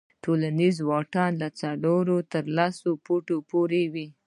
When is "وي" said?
3.93-4.07